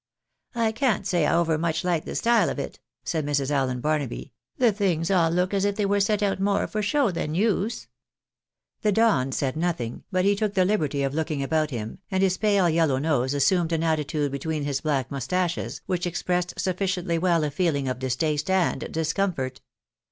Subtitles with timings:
[0.55, 3.51] "I can't say I overmuch Uke the style of it," said Mrs.
[3.51, 7.11] Allen Barnaby; "the things all look as if they were set out more for show
[7.11, 7.87] than use."
[8.81, 12.39] ''The Don said nothing, but he took the liberty of looking about Mm, and his
[12.39, 17.51] pale yellow nose assumed an attitude between his black mustaches which expressed sufficiently well a
[17.51, 19.61] feeling of distaste and discomfort.